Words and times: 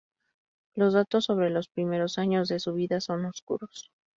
Los 0.73 0.93
datos 0.93 1.25
sobre 1.25 1.51
los 1.51 1.67
primeros 1.67 2.17
años 2.17 2.47
de 2.47 2.57
su 2.59 2.73
vida 2.73 3.01
son 3.01 3.25
oscuros. 3.25 3.91